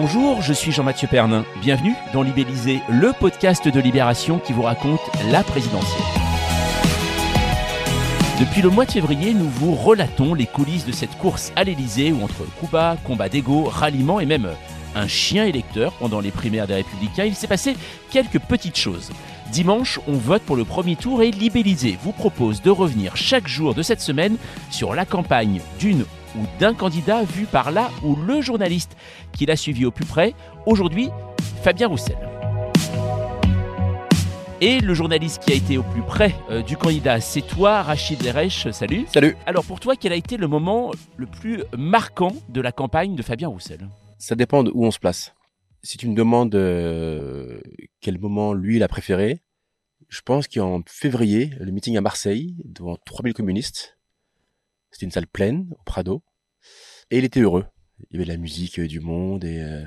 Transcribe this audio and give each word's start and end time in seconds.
Bonjour, 0.00 0.42
je 0.42 0.52
suis 0.52 0.70
Jean-Mathieu 0.70 1.08
Pernin. 1.08 1.44
Bienvenue 1.60 1.92
dans 2.12 2.22
Libellisé, 2.22 2.80
le 2.88 3.12
podcast 3.12 3.66
de 3.66 3.80
Libération 3.80 4.38
qui 4.38 4.52
vous 4.52 4.62
raconte 4.62 5.00
la 5.32 5.42
présidentielle. 5.42 6.04
Depuis 8.38 8.62
le 8.62 8.70
mois 8.70 8.84
de 8.84 8.92
février, 8.92 9.34
nous 9.34 9.48
vous 9.48 9.74
relatons 9.74 10.34
les 10.34 10.46
coulisses 10.46 10.86
de 10.86 10.92
cette 10.92 11.18
course 11.18 11.52
à 11.56 11.64
l'Elysée 11.64 12.12
où 12.12 12.22
entre 12.22 12.44
coups 12.60 12.76
combat 13.02 13.28
d'ego, 13.28 13.64
ralliement 13.64 14.20
et 14.20 14.26
même 14.26 14.50
un 14.94 15.08
chien 15.08 15.44
électeur 15.46 15.92
pendant 15.94 16.20
les 16.20 16.30
primaires 16.30 16.68
des 16.68 16.74
Républicains, 16.74 17.24
il 17.24 17.34
s'est 17.34 17.48
passé 17.48 17.76
quelques 18.12 18.38
petites 18.38 18.78
choses. 18.78 19.10
Dimanche, 19.50 19.98
on 20.06 20.12
vote 20.12 20.42
pour 20.42 20.54
le 20.54 20.64
premier 20.64 20.94
tour 20.94 21.24
et 21.24 21.32
Libellisé 21.32 21.98
vous 22.00 22.12
propose 22.12 22.62
de 22.62 22.70
revenir 22.70 23.16
chaque 23.16 23.48
jour 23.48 23.74
de 23.74 23.82
cette 23.82 24.00
semaine 24.00 24.36
sur 24.70 24.94
la 24.94 25.04
campagne 25.04 25.60
d'une 25.80 26.04
ou 26.38 26.46
d'un 26.58 26.74
candidat 26.74 27.24
vu 27.24 27.46
par 27.46 27.70
là 27.70 27.90
ou 28.02 28.16
le 28.16 28.40
journaliste 28.40 28.96
qui 29.32 29.46
l'a 29.46 29.56
suivi 29.56 29.84
au 29.84 29.90
plus 29.90 30.06
près, 30.06 30.34
aujourd'hui 30.66 31.10
Fabien 31.62 31.88
Roussel. 31.88 32.16
Et 34.60 34.80
le 34.80 34.92
journaliste 34.92 35.44
qui 35.44 35.52
a 35.52 35.54
été 35.54 35.78
au 35.78 35.84
plus 35.84 36.02
près 36.02 36.34
euh, 36.50 36.62
du 36.62 36.76
candidat, 36.76 37.20
c'est 37.20 37.42
toi, 37.42 37.82
Rachid 37.82 38.20
Zeresh. 38.20 38.68
Salut. 38.72 39.04
Salut. 39.06 39.36
Alors 39.46 39.64
pour 39.64 39.78
toi, 39.78 39.94
quel 39.94 40.12
a 40.12 40.16
été 40.16 40.36
le 40.36 40.48
moment 40.48 40.90
le 41.16 41.26
plus 41.26 41.62
marquant 41.76 42.32
de 42.48 42.60
la 42.60 42.72
campagne 42.72 43.14
de 43.14 43.22
Fabien 43.22 43.46
Roussel? 43.48 43.88
Ça 44.18 44.34
dépend 44.34 44.64
de 44.64 44.72
où 44.74 44.84
on 44.84 44.90
se 44.90 44.98
place. 44.98 45.32
Si 45.84 45.96
tu 45.96 46.08
me 46.08 46.14
demandes 46.16 46.56
euh, 46.56 47.60
quel 48.00 48.18
moment 48.18 48.52
lui 48.52 48.76
il 48.76 48.82
a 48.82 48.88
préféré, 48.88 49.42
je 50.08 50.22
pense 50.22 50.48
qu'en 50.48 50.82
février, 50.86 51.52
le 51.60 51.70
meeting 51.70 51.96
à 51.96 52.00
Marseille, 52.00 52.56
devant 52.64 52.96
3000 52.96 53.34
communistes, 53.34 53.96
c'était 54.90 55.06
une 55.06 55.12
salle 55.12 55.28
pleine 55.28 55.68
au 55.70 55.82
Prado. 55.84 56.22
Et 57.10 57.18
il 57.18 57.24
était 57.24 57.40
heureux. 57.40 57.64
Il 58.10 58.14
y 58.14 58.16
avait 58.16 58.24
de 58.24 58.30
la 58.30 58.36
musique, 58.36 58.80
du 58.80 59.00
monde 59.00 59.44
et, 59.44 59.60
euh, 59.60 59.84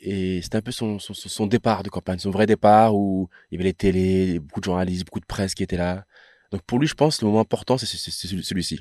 et 0.00 0.42
c'était 0.42 0.56
un 0.56 0.62
peu 0.62 0.70
son, 0.70 0.98
son, 0.98 1.14
son, 1.14 1.46
départ 1.46 1.82
de 1.82 1.88
campagne, 1.88 2.18
son 2.18 2.30
vrai 2.30 2.46
départ 2.46 2.94
où 2.94 3.28
il 3.50 3.54
y 3.54 3.56
avait 3.56 3.64
les 3.64 3.74
télés, 3.74 4.38
beaucoup 4.38 4.60
de 4.60 4.64
journalistes, 4.64 5.04
beaucoup 5.04 5.20
de 5.20 5.26
presse 5.26 5.54
qui 5.54 5.62
étaient 5.62 5.76
là. 5.76 6.04
Donc 6.52 6.62
pour 6.62 6.78
lui, 6.78 6.86
je 6.86 6.94
pense, 6.94 7.20
le 7.20 7.26
moment 7.26 7.40
important, 7.40 7.78
c'est 7.78 7.86
celui-ci. 7.86 8.80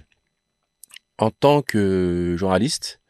En 1.18 1.32
tant 1.32 1.62
que 1.62 2.36
journaliste, 2.38 3.02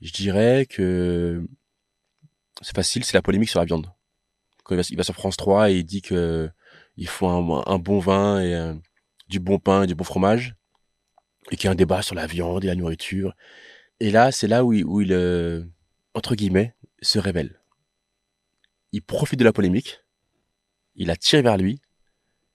je 0.00 0.12
dirais 0.12 0.66
que 0.66 1.46
c'est 2.62 2.74
facile, 2.74 3.04
c'est 3.04 3.16
la 3.16 3.22
polémique 3.22 3.50
sur 3.50 3.60
la 3.60 3.66
viande. 3.66 3.90
Quand 4.64 4.74
il 4.74 4.96
va, 4.96 5.04
sur 5.04 5.14
France 5.14 5.36
3 5.36 5.70
et 5.70 5.76
il 5.76 5.84
dit 5.84 6.00
que 6.00 6.50
il 6.96 7.08
faut 7.08 7.28
un, 7.28 7.78
bon 7.78 7.98
vin 7.98 8.40
et 8.40 8.54
un, 8.54 8.80
du 9.28 9.40
bon 9.40 9.58
pain 9.58 9.82
et 9.82 9.86
du 9.86 9.94
bon 9.94 10.04
fromage, 10.04 10.54
et 11.50 11.56
qu'il 11.56 11.66
y 11.66 11.68
a 11.68 11.72
un 11.72 11.74
débat 11.74 12.02
sur 12.02 12.14
la 12.14 12.26
viande 12.26 12.64
et 12.64 12.68
la 12.68 12.74
nourriture. 12.74 13.34
Et 14.00 14.10
là, 14.10 14.32
c'est 14.32 14.48
là 14.48 14.64
où 14.64 14.72
il, 14.72 14.84
où 14.84 15.00
il 15.00 15.12
euh, 15.12 15.64
entre 16.14 16.34
guillemets, 16.34 16.74
se 17.02 17.18
révèle. 17.18 17.60
Il 18.92 19.02
profite 19.02 19.38
de 19.38 19.44
la 19.44 19.52
polémique, 19.52 20.00
il 20.94 21.08
la 21.08 21.16
tire 21.16 21.42
vers 21.42 21.56
lui, 21.56 21.80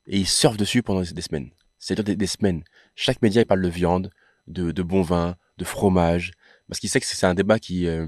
et 0.08 0.18
il 0.18 0.28
surfe 0.28 0.58
dessus 0.58 0.82
pendant 0.82 1.02
des 1.02 1.22
semaines. 1.22 1.52
C'est-à-dire 1.78 2.16
des, 2.16 2.28
semaines. 2.28 2.64
Chaque 2.96 3.22
média, 3.22 3.42
il 3.42 3.46
parle 3.46 3.62
de 3.62 3.70
viande, 3.70 4.12
de, 4.48 4.72
de 4.72 4.84
bon 4.84 5.02
vin, 5.02 5.36
de 5.58 5.66
fromage, 5.66 6.32
parce 6.68 6.80
qu'il 6.80 6.90
sait 6.90 7.00
que 7.00 7.06
c'est 7.06 7.26
un 7.26 7.36
débat 7.36 7.60
qui, 7.60 7.88
euh, 7.88 8.08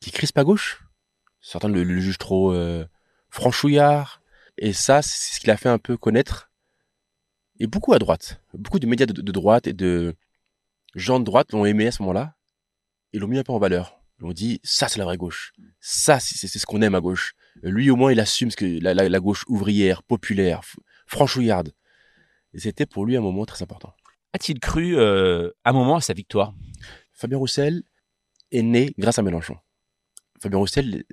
qui 0.00 0.10
crispe 0.10 0.38
à 0.38 0.44
gauche. 0.44 0.84
Certains 1.40 1.68
le, 1.68 1.84
le 1.84 2.00
jugent 2.00 2.18
trop 2.18 2.52
euh, 2.52 2.86
franchouillard. 3.28 4.22
Et 4.56 4.72
ça, 4.72 5.02
c'est 5.02 5.34
ce 5.34 5.40
qu'il 5.40 5.50
a 5.50 5.56
fait 5.56 5.68
un 5.68 5.78
peu 5.78 5.96
connaître. 5.96 6.50
Et 7.60 7.66
beaucoup 7.66 7.92
à 7.92 7.98
droite. 7.98 8.40
Beaucoup 8.54 8.78
de 8.78 8.86
médias 8.86 9.06
de, 9.06 9.12
de 9.12 9.32
droite 9.32 9.66
et 9.66 9.72
de 9.72 10.16
gens 10.94 11.20
de 11.20 11.24
droite 11.24 11.52
l'ont 11.52 11.66
aimé 11.66 11.88
à 11.88 11.92
ce 11.92 12.02
moment-là 12.02 12.34
et 13.14 13.18
l'ont 13.18 13.28
mis 13.28 13.38
un 13.38 13.42
peu 13.42 13.52
en 13.52 13.58
valeur. 13.58 13.98
Ils 14.20 14.26
ont 14.26 14.32
dit, 14.32 14.60
ça 14.62 14.88
c'est 14.88 14.98
la 14.98 15.04
vraie 15.04 15.16
gauche. 15.16 15.52
Ça 15.80 16.20
c'est 16.20 16.46
ce 16.46 16.66
qu'on 16.66 16.82
aime 16.82 16.94
à 16.94 17.00
gauche. 17.00 17.34
Lui 17.62 17.88
au 17.90 17.96
moins 17.96 18.12
il 18.12 18.20
assume 18.20 18.50
ce 18.50 18.56
que 18.56 18.66
la, 18.82 18.92
la, 18.92 19.08
la 19.08 19.20
gauche 19.20 19.44
ouvrière, 19.48 20.02
populaire, 20.02 20.60
franchouillarde. 21.06 21.72
Et 22.52 22.60
c'était 22.60 22.86
pour 22.86 23.06
lui 23.06 23.16
un 23.16 23.20
moment 23.20 23.46
très 23.46 23.62
important. 23.62 23.94
A-t-il 24.32 24.58
cru 24.58 24.96
euh, 24.98 25.50
un 25.64 25.72
moment 25.72 25.96
à 25.96 26.00
sa 26.00 26.12
victoire? 26.12 26.54
Fabien 27.12 27.38
Roussel 27.38 27.84
est 28.50 28.62
né 28.62 28.92
grâce 28.98 29.18
à 29.18 29.22
Mélenchon. 29.22 29.56
Fabien 30.40 30.58
Roussel 30.58 31.04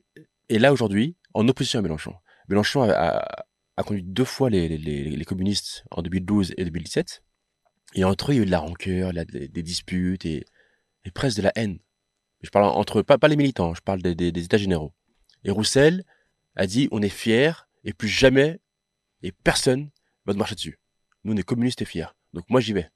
est 0.49 0.59
là 0.59 0.73
aujourd'hui 0.73 1.15
en 1.33 1.47
opposition 1.47 1.79
à 1.79 1.81
Mélenchon. 1.83 2.15
Mélenchon 2.49 2.81
a, 2.81 2.91
a, 2.91 3.45
a 3.77 3.83
conduit 3.83 4.03
deux 4.03 4.25
fois 4.25 4.49
les, 4.49 4.67
les, 4.67 5.03
les, 5.03 5.25
communistes 5.25 5.83
en 5.91 6.01
2012 6.01 6.53
et 6.57 6.65
2017. 6.65 7.23
Et 7.93 8.03
entre 8.03 8.31
eux, 8.31 8.33
il 8.33 8.37
y 8.37 8.39
a 8.39 8.43
eu 8.43 8.45
de 8.45 8.51
la 8.51 8.59
rancœur, 8.59 9.13
des, 9.13 9.47
des, 9.47 9.63
disputes 9.63 10.25
et, 10.25 10.45
et, 11.05 11.11
presque 11.11 11.37
de 11.37 11.43
la 11.43 11.51
haine. 11.55 11.79
Je 12.41 12.49
parle 12.49 12.65
entre 12.65 13.01
pas, 13.01 13.17
pas 13.17 13.27
les 13.27 13.35
militants, 13.35 13.73
je 13.73 13.81
parle 13.81 14.01
des, 14.01 14.15
des, 14.15 14.31
des 14.31 14.43
États 14.43 14.57
généraux. 14.57 14.93
Et 15.43 15.51
Roussel 15.51 16.03
a 16.55 16.67
dit 16.67 16.87
on 16.91 17.01
est 17.01 17.09
fiers 17.09 17.53
et 17.83 17.93
plus 17.93 18.07
jamais 18.07 18.59
et 19.23 19.31
personne 19.31 19.89
va 20.25 20.33
te 20.33 20.37
marcher 20.37 20.55
dessus. 20.55 20.79
Nous 21.23 21.33
on 21.33 21.37
est 21.37 21.43
communistes 21.43 21.81
et 21.81 21.85
fiers. 21.85 22.07
Donc 22.33 22.45
moi 22.49 22.61
j'y 22.61 22.73
vais. 22.73 22.89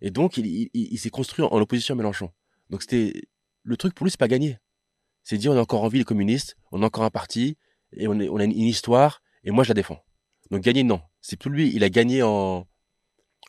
Et 0.00 0.10
donc 0.10 0.36
il, 0.36 0.46
il, 0.46 0.70
il 0.74 0.98
s'est 0.98 1.10
construit 1.10 1.44
en, 1.44 1.60
opposition 1.60 1.94
à 1.94 1.96
Mélenchon. 1.96 2.30
Donc 2.70 2.82
c'était 2.82 3.28
le 3.62 3.76
truc 3.76 3.94
pour 3.94 4.04
lui 4.04 4.10
c'est 4.10 4.18
pas 4.18 4.28
gagné. 4.28 4.58
C'est 5.22 5.38
dire 5.38 5.52
on 5.52 5.56
est 5.56 5.60
encore 5.60 5.82
en 5.82 5.88
vie 5.88 5.98
les 5.98 6.04
communistes, 6.04 6.56
on 6.70 6.82
a 6.82 6.86
encore 6.86 7.04
un 7.04 7.10
parti 7.10 7.56
et 7.92 8.08
on, 8.08 8.18
est, 8.20 8.28
on 8.28 8.36
a 8.36 8.44
une, 8.44 8.52
histoire 8.52 9.22
et 9.44 9.50
moi 9.50 9.64
je 9.64 9.68
la 9.68 9.74
défends. 9.74 10.04
Donc 10.50 10.62
gagner 10.62 10.82
non, 10.82 11.00
c'est 11.20 11.38
plus 11.38 11.50
lui, 11.50 11.74
il 11.74 11.84
a 11.84 11.88
gagné 11.88 12.22
en 12.22 12.66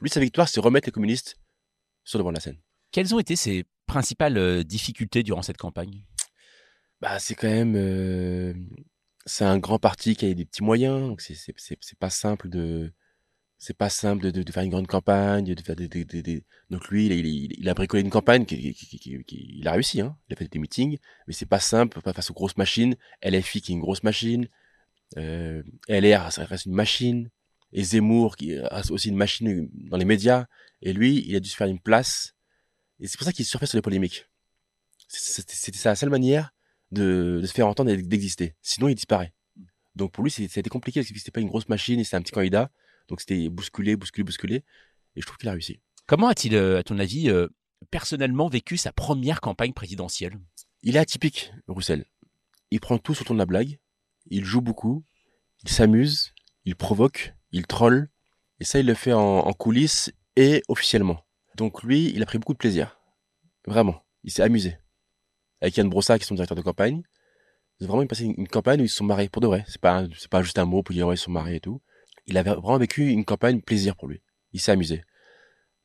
lui 0.01 0.09
sa 0.09 0.19
victoire 0.19 0.47
c'est 0.47 0.59
remettre 0.59 0.87
les 0.87 0.91
communistes 0.91 1.37
sur 2.03 2.19
devant 2.19 2.31
la 2.31 2.39
scène. 2.39 2.59
Quelles 2.91 3.13
ont 3.13 3.19
été 3.19 3.35
ses 3.35 3.65
principales 3.95 4.37
euh, 4.37 4.63
difficultés 4.63 5.23
durant 5.23 5.41
cette 5.41 5.55
campagne? 5.55 6.03
Bah 6.99 7.17
c'est 7.19 7.33
quand 7.33 7.47
même 7.47 7.75
euh, 7.77 8.53
c'est 9.25 9.45
un 9.45 9.57
grand 9.57 9.79
parti 9.79 10.17
qui 10.17 10.25
a 10.25 10.33
des 10.33 10.45
petits 10.45 10.63
moyens, 10.63 10.99
donc 10.99 11.21
c'est 11.21 11.95
pas 11.97 12.09
simple 12.09 12.49
de 12.49 12.91
c'est 13.57 13.77
pas 13.77 13.89
simple 13.89 14.33
de, 14.33 14.51
faire 14.51 14.63
une 14.63 14.69
grande 14.69 14.87
campagne, 14.87 15.55
de 15.55 15.61
faire 15.61 15.77
des, 15.77 16.43
donc 16.69 16.89
lui 16.89 17.07
il, 17.07 17.69
a 17.69 17.73
bricolé 17.73 18.03
une 18.03 18.09
campagne 18.09 18.45
qui, 18.45 18.75
il 19.59 19.67
a 19.67 19.71
réussi 19.71 20.01
hein. 20.01 20.17
Il 20.27 20.33
a 20.33 20.35
fait 20.35 20.51
des 20.51 20.59
meetings, 20.59 20.97
mais 21.25 21.33
c'est 21.33 21.45
pas 21.45 21.61
simple, 21.61 22.01
face 22.01 22.29
aux 22.29 22.33
grosses 22.33 22.57
machines. 22.57 22.95
LFI 23.23 23.61
qui 23.61 23.71
est 23.71 23.75
une 23.75 23.81
grosse 23.81 24.03
machine, 24.03 24.49
euh, 25.17 25.63
LR, 25.87 26.33
ça 26.33 26.45
une 26.65 26.73
machine. 26.73 27.29
Et 27.71 27.83
Zemmour, 27.83 28.35
qui 28.35 28.57
reste 28.59 28.91
aussi 28.91 29.09
une 29.09 29.17
machine 29.17 29.69
dans 29.89 29.97
les 29.97 30.05
médias. 30.05 30.45
Et 30.81 30.93
lui, 30.93 31.23
il 31.27 31.35
a 31.35 31.39
dû 31.39 31.49
se 31.49 31.55
faire 31.55 31.67
une 31.67 31.79
place. 31.79 32.34
Et 32.99 33.07
c'est 33.07 33.17
pour 33.17 33.25
ça 33.25 33.33
qu'il 33.33 33.45
surfait 33.45 33.65
sur 33.65 33.77
les 33.77 33.81
polémiques. 33.81 34.27
C'était 35.07 35.77
sa 35.77 35.95
seule 35.95 36.09
manière 36.09 36.51
de, 36.91 37.39
de 37.41 37.47
se 37.47 37.53
faire 37.53 37.67
entendre 37.67 37.91
et 37.91 37.97
d'exister. 37.97 38.55
Sinon, 38.61 38.87
il 38.87 38.95
disparaît. 38.95 39.33
Donc 39.95 40.11
pour 40.11 40.23
lui, 40.23 40.33
été 40.37 40.61
compliqué 40.63 40.99
parce 41.01 41.11
que 41.11 41.17
c'était 41.17 41.31
pas 41.31 41.41
une 41.41 41.47
grosse 41.47 41.69
machine 41.69 41.99
et 41.99 42.03
c'était 42.03 42.17
un 42.17 42.21
petit 42.21 42.31
candidat. 42.31 42.71
Donc 43.07 43.21
c'était 43.21 43.49
bousculé, 43.49 43.95
bousculé, 43.95 44.23
bousculé. 44.23 44.55
Et 45.15 45.21
je 45.21 45.25
trouve 45.25 45.37
qu'il 45.37 45.47
a 45.49 45.53
réussi. 45.53 45.79
Comment 46.07 46.27
a-t-il, 46.27 46.55
euh, 46.55 46.79
à 46.79 46.83
ton 46.83 46.99
avis, 46.99 47.29
euh, 47.29 47.47
personnellement 47.91 48.49
vécu 48.49 48.77
sa 48.77 48.91
première 48.91 49.41
campagne 49.41 49.73
présidentielle? 49.73 50.39
Il 50.83 50.95
est 50.95 50.99
atypique, 50.99 51.51
Roussel. 51.67 52.05
Il 52.71 52.79
prend 52.79 52.97
tout 52.97 53.15
sur 53.15 53.25
ton 53.25 53.33
de 53.33 53.39
la 53.39 53.45
blague 53.45 53.79
il 54.29 54.45
joue 54.45 54.61
beaucoup, 54.61 55.03
il 55.63 55.69
s'amuse, 55.69 56.33
il 56.65 56.75
provoque, 56.75 57.33
il 57.51 57.67
troll, 57.67 58.09
et 58.59 58.63
ça 58.63 58.79
il 58.79 58.85
le 58.85 58.93
fait 58.93 59.13
en, 59.13 59.39
en, 59.39 59.53
coulisses 59.53 60.11
et 60.35 60.63
officiellement. 60.67 61.24
Donc 61.55 61.83
lui, 61.83 62.11
il 62.13 62.21
a 62.21 62.25
pris 62.25 62.37
beaucoup 62.37 62.53
de 62.53 62.57
plaisir. 62.57 62.99
Vraiment, 63.65 64.03
il 64.23 64.31
s'est 64.31 64.43
amusé. 64.43 64.77
Avec 65.61 65.77
Yann 65.77 65.89
Brossa, 65.89 66.19
qui 66.19 66.23
est 66.23 66.27
son 66.27 66.35
directeur 66.35 66.57
de 66.57 66.61
campagne, 66.61 67.01
ils 67.79 67.85
ont 67.85 67.89
vraiment 67.89 68.05
passé 68.05 68.25
une, 68.25 68.35
une 68.37 68.47
campagne 68.47 68.81
où 68.81 68.83
ils 68.83 68.89
se 68.89 68.97
sont 68.97 69.05
mariés 69.05 69.29
pour 69.29 69.41
de 69.41 69.47
vrai. 69.47 69.63
C'est 69.67 69.79
pas, 69.79 70.05
c'est 70.17 70.29
pas 70.29 70.41
juste 70.41 70.59
un 70.59 70.65
mot 70.65 70.83
pour 70.83 70.93
dire 70.93 71.07
ouais, 71.07 71.15
ils 71.15 71.19
sont 71.19 71.31
mariés 71.31 71.57
et 71.57 71.61
tout. 71.61 71.81
Il 72.25 72.37
avait 72.37 72.49
vraiment 72.49 72.77
vécu 72.77 73.09
une 73.09 73.23
campagne 73.23 73.61
plaisir 73.61 73.95
pour 73.95 74.09
lui. 74.09 74.21
Il 74.51 74.59
s'est 74.59 74.71
amusé. 74.71 75.03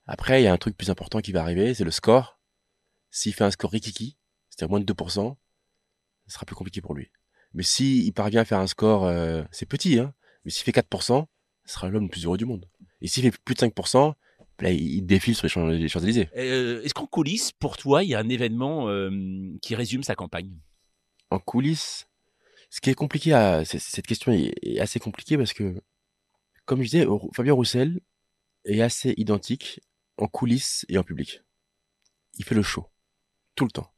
Après, 0.06 0.42
il 0.42 0.44
y 0.44 0.48
a 0.48 0.52
un 0.52 0.58
truc 0.58 0.76
plus 0.76 0.90
important 0.90 1.20
qui 1.20 1.30
va 1.30 1.42
arriver, 1.42 1.72
c'est 1.72 1.84
le 1.84 1.92
score. 1.92 2.40
S'il 3.10 3.32
fait 3.32 3.44
un 3.44 3.50
score 3.52 3.70
rikiki, 3.70 4.16
c'est-à-dire 4.48 4.70
moins 4.70 4.80
de 4.80 4.92
2%, 4.92 5.36
ce 6.26 6.34
sera 6.34 6.46
plus 6.46 6.56
compliqué 6.56 6.80
pour 6.80 6.94
lui. 6.94 7.12
Mais 7.52 7.62
s'il 7.62 8.04
il 8.04 8.12
parvient 8.12 8.40
à 8.40 8.44
faire 8.44 8.58
un 8.58 8.66
score, 8.66 9.04
euh, 9.04 9.44
c'est 9.52 9.66
petit, 9.66 9.98
hein, 10.00 10.14
mais 10.44 10.50
s'il 10.50 10.64
fait 10.64 10.72
4%, 10.72 11.26
ce 11.64 11.74
sera 11.74 11.88
l'homme 11.88 12.04
le 12.04 12.08
plus 12.08 12.24
heureux 12.24 12.38
du 12.38 12.44
monde. 12.44 12.68
Et 13.00 13.06
s'il 13.06 13.22
fait 13.22 13.38
plus 13.44 13.54
de 13.54 13.60
5%, 13.60 14.14
Là, 14.60 14.70
il 14.70 15.02
défile 15.06 15.34
sur 15.34 15.44
les 15.46 15.48
Champs- 15.48 15.66
les 15.66 15.88
Champs-Élysées. 15.88 16.28
Euh, 16.36 16.82
Est-ce 16.82 16.92
qu'en 16.94 17.06
coulisses, 17.06 17.52
pour 17.52 17.76
toi, 17.78 18.04
il 18.04 18.10
y 18.10 18.14
a 18.14 18.18
un 18.18 18.28
événement 18.28 18.88
euh, 18.88 19.10
qui 19.62 19.74
résume 19.74 20.02
sa 20.02 20.14
campagne? 20.14 20.52
En 21.30 21.38
coulisses, 21.38 22.06
ce 22.68 22.80
qui 22.80 22.90
est 22.90 22.94
compliqué 22.94 23.32
à, 23.32 23.64
cette 23.64 24.06
question 24.06 24.32
est, 24.32 24.52
est 24.62 24.80
assez 24.80 25.00
compliquée 25.00 25.38
parce 25.38 25.52
que, 25.54 25.80
comme 26.66 26.82
je 26.82 26.90
disais, 26.90 27.06
Fabien 27.34 27.54
Roussel 27.54 28.00
est 28.64 28.82
assez 28.82 29.14
identique 29.16 29.80
en 30.18 30.26
coulisses 30.26 30.84
et 30.88 30.98
en 30.98 31.02
public. 31.02 31.40
Il 32.38 32.44
fait 32.44 32.54
le 32.54 32.62
show. 32.62 32.86
Tout 33.54 33.64
le 33.64 33.70
temps. 33.70 33.90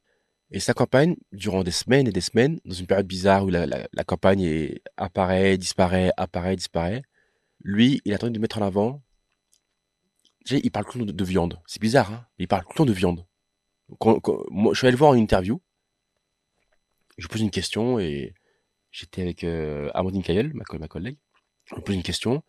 Et 0.53 0.61
sa 0.61 0.75
campagne, 0.75 1.17
durant 1.33 1.65
des 1.65 1.71
semaines 1.71 2.07
et 2.07 2.13
des 2.13 2.21
semaines, 2.21 2.61
dans 2.65 2.75
une 2.75 2.87
période 2.87 3.07
bizarre 3.07 3.45
où 3.45 3.49
la, 3.49 3.67
la- 3.67 3.89
la 3.93 4.05
campagne 4.05 4.43
est, 4.43 4.83
apparaît, 4.97 5.57
disparaît, 5.59 6.13
apparaît, 6.17 6.57
disparaît, 6.57 7.03
lui, 7.65 8.01
il 8.05 8.13
a 8.15 8.19
tenté 8.19 8.33
de 8.33 8.39
mettre 8.39 8.59
en 8.59 8.63
avant. 8.67 9.03
Il 10.51 10.71
parle 10.71 10.85
tout 10.87 10.99
le 10.99 11.05
temps 11.05 11.13
de, 11.13 11.17
de 11.17 11.25
viande. 11.25 11.61
C'est 11.67 11.81
bizarre, 11.81 12.13
hein 12.13 12.27
Il 12.39 12.49
parle 12.49 12.63
tout 12.63 12.71
le 12.73 12.77
temps 12.77 12.85
de 12.87 12.93
viande. 12.93 13.27
Quand- 13.99 14.21
quand- 14.21 14.43
moi, 14.51 14.73
je 14.73 14.79
suis 14.79 14.87
allé 14.87 14.93
le 14.93 14.99
voir 14.99 15.11
en 15.11 15.15
interview. 15.15 15.61
Je 17.19 17.27
pose 17.29 17.41
une 17.41 17.51
question 17.51 17.99
et 17.99 18.35
j'étais 18.91 19.23
avec 19.23 19.45
euh, 19.45 19.91
Amandine 19.95 20.23
ma, 20.55 20.65
ma 20.79 20.89
collègue. 20.89 21.19
Je 21.67 21.75
pose 21.81 21.95
une 21.95 22.03
question. 22.03 22.43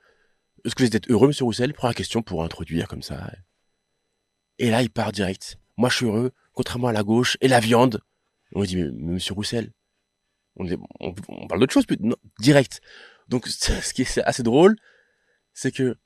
Est-ce 0.66 0.76
que 0.76 0.84
vous 0.84 0.96
êtes 0.96 1.10
heureux, 1.10 1.28
monsieur 1.28 1.44
Roussel? 1.46 1.74
Prends 1.74 1.90
la 1.90 1.94
question 1.94 2.22
pour 2.22 2.44
introduire 2.44 2.88
comme 2.88 3.04
ça. 3.04 3.30
Et 4.60 4.70
là, 4.70 4.82
il 4.82 4.90
part 4.90 5.12
direct. 5.12 5.58
Moi, 5.78 5.90
je 5.90 5.96
suis 5.98 6.06
heureux, 6.06 6.32
contrairement 6.54 6.88
à 6.88 6.94
la 6.94 7.04
gauche, 7.04 7.38
et 7.42 7.48
la 7.48 7.60
viande. 7.60 8.02
On 8.54 8.62
lui 8.62 8.68
dit, 8.68 8.78
mais, 8.78 8.90
mais 8.94 9.14
monsieur 9.14 9.34
Roussel, 9.34 9.72
on, 10.56 10.68
on 11.00 11.48
parle 11.48 11.60
d'autre 11.60 11.74
chose, 11.74 11.86
plus- 11.86 11.98
non, 12.00 12.16
direct. 12.40 12.80
Donc, 13.28 13.48
ce 13.48 13.94
qui 13.94 14.04
est 14.04 14.18
assez 14.20 14.44
drôle, 14.44 14.76
c'est 15.54 15.72
que, 15.72 15.98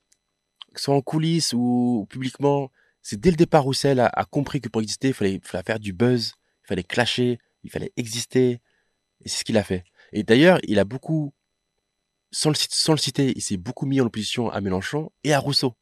que 0.77 0.83
soit 0.83 0.95
en 0.95 1.01
coulisses 1.01 1.53
ou 1.53 2.07
publiquement, 2.09 2.71
c'est 3.01 3.19
dès 3.19 3.31
le 3.31 3.35
départ 3.38 3.63
Roussel 3.63 4.00
a, 4.00 4.07
a 4.07 4.25
compris 4.25 4.62
que 4.62 4.69
pour 4.69 4.81
exister, 4.81 5.09
il 5.09 5.13
fallait, 5.13 5.39
faire 5.44 5.79
du 5.79 5.94
buzz, 5.94 6.33
il 6.63 6.68
fallait 6.68 6.83
clasher, 6.83 7.39
il 7.63 7.71
fallait 7.71 7.91
exister. 7.97 8.62
Et 9.21 9.29
c'est 9.29 9.39
ce 9.39 9.44
qu'il 9.44 9.57
a 9.57 9.63
fait. 9.63 9.83
Et 10.13 10.24
d'ailleurs, 10.24 10.59
il 10.63 10.79
a 10.79 10.85
beaucoup, 10.85 11.33
sans 12.31 12.50
le, 12.50 12.56
sans 12.57 12.94
le 12.94 12.97
citer, 12.97 13.33
il 13.35 13.41
s'est 13.41 13.57
beaucoup 13.57 13.85
mis 13.85 14.00
en 14.01 14.06
opposition 14.06 14.50
à 14.50 14.62
Mélenchon 14.62 15.12
et 15.24 15.33
à 15.33 15.39
Rousseau. 15.39 15.74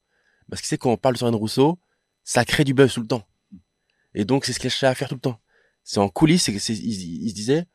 Parce 0.50 0.62
qu'il 0.62 0.68
sait 0.70 0.78
quand 0.78 0.92
on 0.92 0.98
parle 0.98 1.16
de 1.18 1.26
Rousseau, 1.36 1.80
ça 2.24 2.46
crée 2.46 2.64
du 2.64 2.74
buzz 2.74 2.94
tout 2.94 3.02
le 3.02 3.08
temps. 3.08 3.28
Et 4.14 4.24
donc, 4.26 4.46
c'est 4.46 4.54
ce 4.54 4.60
qu'il 4.60 4.70
cherchait 4.70 4.88
à 4.88 4.96
faire 4.96 5.10
tout 5.10 5.16
le 5.16 5.22
temps. 5.22 5.40
C'est 5.84 6.00
en 6.00 6.10
coulisses, 6.10 6.44
c'est, 6.44 6.58
c'est- 6.60 6.74
il, 6.74 7.24
il 7.26 7.30
se 7.30 7.36
disait, 7.36 7.66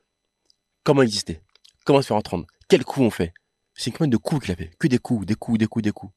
comment 0.82 1.02
exister? 1.02 1.40
Comment 1.84 2.00
se 2.02 2.08
faire 2.08 2.16
entendre? 2.16 2.46
Quels 2.69 2.84
coups 2.84 3.06
on 3.06 3.11
fait? 3.11 3.32
C'est 3.75 3.87
une 3.87 3.93
campagne 3.93 4.11
de 4.11 4.16
coups 4.16 4.43
qu'il 4.43 4.52
a 4.52 4.56
fait. 4.56 4.70
Que 4.78 4.88
des 4.88 4.99
coups, 4.99 5.26
des 5.26 5.34
coups, 5.34 5.58
des 5.58 5.66
coups, 5.66 5.82
des 5.82 5.93
coups. 5.93 6.12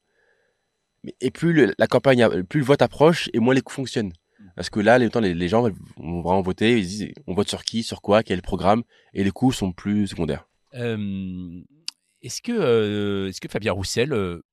Et 1.20 1.32
plus 1.32 1.54
le- 1.54 1.74
la 1.78 1.88
campagne, 1.88 2.44
plus 2.44 2.60
le 2.62 2.66
vote 2.66 2.82
approche, 2.82 3.30
et 3.34 3.40
moins 3.40 3.54
les 3.54 3.62
coups 3.62 3.76
fonctionnent. 3.76 4.14
Parce 4.56 4.70
que 4.70 4.80
là, 4.80 4.98
les, 5.00 5.10
temps, 5.10 5.20
les, 5.20 5.34
les 5.34 5.48
gens 5.48 5.64
vont 5.98 6.22
vraiment 6.22 6.42
voter, 6.42 6.78
ils 6.80 6.86
disent, 6.88 7.08
on 7.28 7.34
vote 7.34 7.50
sur 7.50 7.64
qui, 7.64 7.82
sur 7.84 8.02
quoi, 8.02 8.24
quel 8.24 8.42
programme, 8.42 8.84
et 9.14 9.24
les 9.24 9.32
coups 9.32 9.56
sont 9.58 9.72
plus 9.72 10.08
secondaires. 10.08 10.48
Euh, 10.76 11.62
Est-ce 12.22 12.42
que, 12.42 12.52
euh, 12.54 13.30
est-ce 13.30 13.42
que 13.42 13.48
Fabien 13.50 13.72
Roussel, 13.74 14.14
euh, 14.14 14.44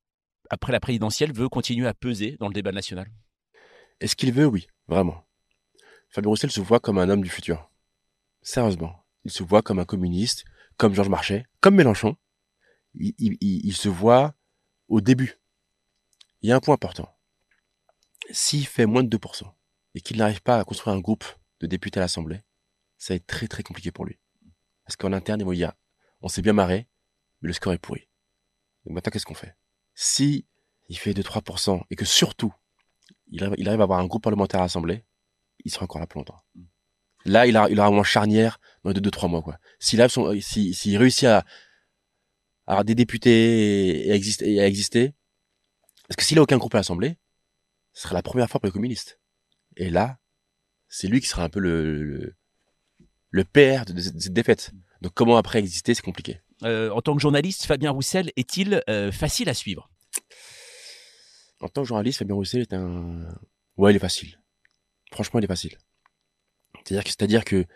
après 0.48 0.72
la 0.72 0.80
présidentielle, 0.80 1.32
veut 1.32 1.48
continuer 1.48 1.86
à 1.86 1.94
peser 1.94 2.36
dans 2.40 2.48
le 2.48 2.54
débat 2.54 2.72
national? 2.72 3.06
Est-ce 4.00 4.16
qu'il 4.16 4.32
veut? 4.32 4.46
Oui, 4.46 4.66
vraiment. 4.88 5.24
Fabien 6.08 6.30
Roussel 6.30 6.50
se 6.50 6.60
voit 6.60 6.80
comme 6.80 6.98
un 6.98 7.08
homme 7.08 7.22
du 7.22 7.30
futur. 7.30 7.70
Sérieusement. 8.42 9.04
Il 9.24 9.30
se 9.30 9.42
voit 9.42 9.62
comme 9.62 9.78
un 9.78 9.84
communiste, 9.84 10.44
comme 10.78 10.94
Georges 10.94 11.10
Marchais, 11.10 11.44
comme 11.60 11.74
Mélenchon. 11.76 12.16
Il, 12.94 13.12
il- 13.18 13.36
il- 13.40 13.66
il 13.66 13.74
se 13.74 13.88
voit 13.90 14.34
au 14.88 15.00
début. 15.00 15.36
Il 16.42 16.48
y 16.48 16.52
a 16.52 16.56
un 16.56 16.60
point 16.60 16.74
important. 16.74 17.14
S'il 18.30 18.66
fait 18.66 18.86
moins 18.86 19.02
de 19.02 19.16
2% 19.16 19.44
et 19.94 20.00
qu'il 20.00 20.18
n'arrive 20.18 20.42
pas 20.42 20.58
à 20.58 20.64
construire 20.64 20.96
un 20.96 21.00
groupe 21.00 21.24
de 21.60 21.66
députés 21.66 21.98
à 21.98 22.02
l'Assemblée, 22.02 22.42
ça 22.96 23.12
va 23.14 23.16
être 23.16 23.26
très 23.26 23.48
très 23.48 23.62
compliqué 23.62 23.90
pour 23.90 24.04
lui. 24.04 24.18
Parce 24.84 24.96
qu'en 24.96 25.12
interne, 25.12 25.40
ils 25.40 25.44
vont 25.44 25.52
dire, 25.52 25.72
on 26.20 26.28
s'est 26.28 26.42
bien 26.42 26.52
marré, 26.52 26.88
mais 27.40 27.48
le 27.48 27.52
score 27.52 27.72
est 27.72 27.78
pourri. 27.78 28.08
Donc 28.84 28.94
maintenant, 28.94 29.10
qu'est-ce 29.10 29.26
qu'on 29.26 29.34
fait? 29.34 29.56
Si 29.94 30.46
il 30.88 30.98
fait 30.98 31.12
2-3% 31.12 31.82
et 31.90 31.96
que 31.96 32.04
surtout, 32.04 32.52
il 33.28 33.44
arrive, 33.44 33.54
il 33.58 33.68
à 33.68 33.72
avoir 33.72 34.00
un 34.00 34.06
groupe 34.06 34.22
parlementaire 34.22 34.60
à 34.60 34.64
l'Assemblée, 34.64 35.04
il 35.64 35.70
sera 35.70 35.84
encore 35.84 36.00
là 36.00 36.06
plus 36.06 36.18
longtemps. 36.18 36.42
Là, 37.24 37.46
il, 37.46 37.56
a, 37.56 37.68
il 37.68 37.78
aura 37.78 37.90
moment 37.90 38.02
charnière 38.02 38.60
dans 38.82 38.90
les 38.90 39.00
2-3 39.00 39.28
mois. 39.28 39.42
quoi. 39.42 39.58
S'il 39.78 40.02
s'il 40.42 40.96
réussit 40.96 41.24
à, 41.24 41.38
à 41.38 41.44
avoir 42.66 42.84
des 42.84 42.94
députés 42.94 44.08
et 44.08 44.10
exister, 44.12 44.52
et 44.52 44.60
à 44.60 44.66
exister 44.66 45.14
parce 46.10 46.16
que 46.16 46.24
s'il 46.24 46.38
a 46.40 46.42
aucun 46.42 46.58
groupe 46.58 46.74
à 46.74 46.78
l'Assemblée, 46.78 47.18
ce 47.92 48.02
sera 48.02 48.14
la 48.14 48.22
première 48.22 48.50
fois 48.50 48.58
pour 48.58 48.66
les 48.66 48.72
communistes. 48.72 49.20
Et 49.76 49.90
là, 49.90 50.18
c'est 50.88 51.06
lui 51.06 51.20
qui 51.20 51.28
sera 51.28 51.44
un 51.44 51.48
peu 51.48 51.60
le, 51.60 52.02
le, 52.02 52.34
le 53.30 53.44
père 53.44 53.84
de, 53.84 53.92
de 53.92 54.00
cette 54.00 54.32
défaite. 54.32 54.72
Donc 55.02 55.14
comment 55.14 55.36
après 55.36 55.60
exister, 55.60 55.94
c'est 55.94 56.02
compliqué. 56.02 56.40
Euh, 56.64 56.90
En 56.90 57.00
tant 57.00 57.14
que 57.14 57.22
journaliste, 57.22 57.64
Fabien 57.64 57.92
Roussel 57.92 58.32
est-il 58.34 58.82
euh, 58.88 59.12
facile 59.12 59.48
à 59.48 59.54
suivre? 59.54 59.88
En 61.60 61.68
tant 61.68 61.82
que 61.82 61.86
journaliste, 61.86 62.18
Fabien 62.18 62.34
Roussel 62.34 62.62
est 62.62 62.72
un... 62.74 63.32
Ouais, 63.76 63.92
il 63.92 63.96
est 63.96 64.00
facile. 64.00 64.40
Franchement, 65.12 65.38
il 65.38 65.44
est 65.44 65.46
facile. 65.46 65.78
C'est-à-dire 66.84 67.04
que, 67.04 67.10
c'est-à-dire 67.10 67.44
que 67.44 67.66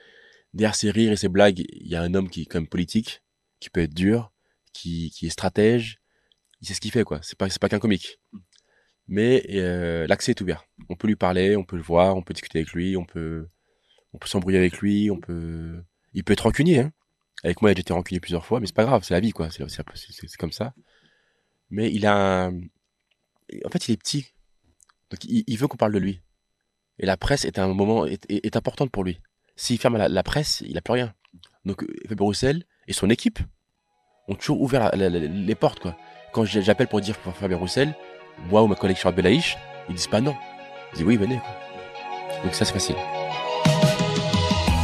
derrière 0.54 0.74
ses 0.74 0.90
rires 0.90 1.12
et 1.12 1.16
ses 1.16 1.28
blagues, 1.28 1.60
il 1.60 1.86
y 1.86 1.94
a 1.94 2.02
un 2.02 2.14
homme 2.14 2.28
qui 2.28 2.42
est 2.42 2.46
quand 2.46 2.58
même 2.58 2.66
politique, 2.68 3.22
qui 3.60 3.70
peut 3.70 3.82
être 3.82 3.94
dur, 3.94 4.32
qui, 4.72 5.12
qui 5.12 5.28
est 5.28 5.30
stratège. 5.30 6.00
Il 6.64 6.66
sait 6.66 6.72
ce 6.72 6.80
qu'il 6.80 6.92
fait, 6.92 7.04
quoi. 7.04 7.20
C'est 7.20 7.36
pas, 7.36 7.46
pas 7.60 7.68
qu'un 7.68 7.78
comique. 7.78 8.18
Mais 9.06 9.44
euh, 9.50 10.06
l'accès 10.06 10.30
est 10.30 10.40
ouvert. 10.40 10.64
On 10.88 10.96
peut 10.96 11.06
lui 11.06 11.14
parler, 11.14 11.56
on 11.56 11.62
peut 11.62 11.76
le 11.76 11.82
voir, 11.82 12.16
on 12.16 12.22
peut 12.22 12.32
discuter 12.32 12.60
avec 12.60 12.72
lui, 12.72 12.96
on 12.96 13.04
peut, 13.04 13.46
on 14.14 14.18
peut 14.18 14.28
s'embrouiller 14.28 14.56
avec 14.56 14.78
lui, 14.78 15.10
on 15.10 15.20
peut, 15.20 15.84
il 16.14 16.24
peut 16.24 16.32
être 16.32 16.44
rancunier. 16.44 16.78
Hein. 16.78 16.92
Avec 17.42 17.60
moi, 17.60 17.68
a 17.68 17.72
été 17.72 17.92
rancunier 17.92 18.18
plusieurs 18.18 18.46
fois, 18.46 18.60
mais 18.60 18.66
c'est 18.66 18.74
pas 18.74 18.86
grave, 18.86 19.04
c'est 19.04 19.12
la 19.12 19.20
vie, 19.20 19.32
quoi. 19.32 19.50
C'est, 19.50 20.36
comme 20.38 20.52
ça. 20.52 20.72
Mais 21.68 21.92
il 21.92 22.06
a, 22.06 22.46
un... 22.46 22.54
en 22.56 23.68
fait, 23.70 23.86
il 23.88 23.92
est 23.92 23.98
petit, 23.98 24.32
donc 25.10 25.22
il, 25.24 25.58
veut 25.58 25.68
qu'on 25.68 25.76
parle 25.76 25.92
de 25.92 25.98
lui. 25.98 26.22
Et 26.98 27.04
la 27.04 27.18
presse 27.18 27.44
est 27.44 27.58
un 27.58 27.74
moment 27.74 28.06
est, 28.06 28.24
est, 28.30 28.56
importante 28.56 28.90
pour 28.90 29.04
lui. 29.04 29.20
S'il 29.54 29.76
ferme 29.76 29.98
la, 29.98 30.22
presse, 30.22 30.62
il 30.66 30.78
a 30.78 30.80
plus 30.80 30.94
rien. 30.94 31.14
Donc 31.66 31.84
Roussel 32.18 32.64
et 32.88 32.94
son 32.94 33.10
équipe 33.10 33.38
ont 34.28 34.34
toujours 34.34 34.62
ouvert 34.62 34.96
les 34.96 35.54
portes, 35.54 35.80
quoi. 35.80 35.94
Quand 36.34 36.44
j'appelle 36.44 36.88
pour 36.88 37.00
dire 37.00 37.16
pour 37.18 37.32
Fabien 37.32 37.56
Roussel, 37.56 37.94
moi 38.50 38.60
ou 38.64 38.66
ma 38.66 38.74
collègue 38.74 38.96
Charles 38.96 39.14
Belaïch, 39.14 39.56
ils 39.88 39.94
disent 39.94 40.08
pas 40.08 40.20
non. 40.20 40.34
Ils 40.92 40.96
disent 40.96 41.06
oui, 41.06 41.16
venez. 41.16 41.40
Donc 42.42 42.54
ça, 42.54 42.64
c'est 42.64 42.72
facile. 42.72 42.96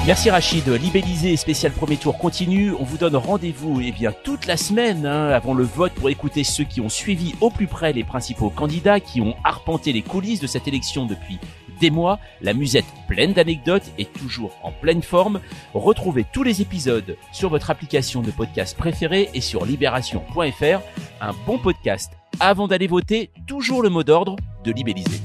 Merci 0.06 0.30
Rachid, 0.30 0.66
Libellisé 0.68 1.36
spécial 1.36 1.72
premier 1.72 1.96
tour 1.96 2.18
continue. 2.18 2.72
On 2.72 2.84
vous 2.84 2.98
donne 2.98 3.16
rendez-vous 3.16 3.80
eh 3.84 3.90
bien 3.90 4.12
toute 4.12 4.46
la 4.46 4.56
semaine 4.56 5.04
hein, 5.04 5.28
avant 5.30 5.52
le 5.52 5.64
vote 5.64 5.92
pour 5.92 6.08
écouter 6.08 6.44
ceux 6.44 6.64
qui 6.64 6.80
ont 6.80 6.88
suivi 6.88 7.34
au 7.40 7.50
plus 7.50 7.66
près 7.66 7.92
les 7.92 8.04
principaux 8.04 8.50
candidats, 8.50 9.00
qui 9.00 9.20
ont 9.20 9.34
arpenté 9.42 9.92
les 9.92 10.02
coulisses 10.02 10.40
de 10.40 10.46
cette 10.46 10.68
élection 10.68 11.04
depuis 11.04 11.38
des 11.80 11.90
mois. 11.90 12.20
La 12.40 12.54
musette 12.54 12.86
pleine 13.08 13.32
d'anecdotes 13.32 13.90
est 13.98 14.12
toujours 14.12 14.56
en 14.62 14.70
pleine 14.70 15.02
forme. 15.02 15.40
Retrouvez 15.74 16.24
tous 16.32 16.44
les 16.44 16.62
épisodes 16.62 17.16
sur 17.32 17.50
votre 17.50 17.70
application 17.70 18.22
de 18.22 18.30
podcast 18.30 18.76
préférée 18.76 19.30
et 19.34 19.40
sur 19.40 19.66
libération.fr. 19.66 20.80
Un 21.22 21.34
bon 21.46 21.58
podcast 21.58 22.12
avant 22.40 22.66
d'aller 22.66 22.86
voter, 22.86 23.30
toujours 23.46 23.82
le 23.82 23.90
mot 23.90 24.02
d'ordre 24.02 24.36
de 24.64 24.72
Libellisé. 24.72 25.20